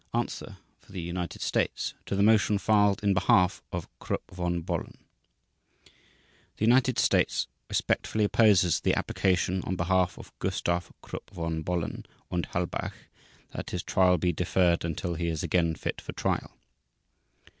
ANSWER 0.15 0.57
FOR 0.79 0.91
THE 0.93 1.01
UNITED 1.03 1.43
STATES 1.43 1.93
TO 2.07 2.15
THE 2.15 2.23
MOTION 2.23 2.57
FILED 2.57 3.03
IN 3.03 3.13
BEHALF 3.13 3.61
OF 3.71 3.87
KRUPP 3.99 4.31
VON 4.31 4.61
BOHLEN 4.61 4.97
The 6.57 6.65
United 6.65 6.97
States 6.97 7.47
respectfully 7.69 8.23
opposes 8.23 8.79
the 8.79 8.95
application 8.95 9.61
on 9.63 9.75
behalf 9.75 10.17
of 10.17 10.31
Gustav 10.39 10.91
Krupp 11.03 11.29
von 11.29 11.61
Bohlen 11.61 12.07
und 12.31 12.47
Halbach 12.49 12.93
that 13.51 13.69
his 13.69 13.83
trial 13.83 14.17
be 14.17 14.31
"deferred 14.33 14.83
until 14.83 15.13
he 15.13 15.27
is 15.27 15.43
again 15.43 15.75
fit 15.75 16.01
for 16.01 16.13
trial." 16.13 16.51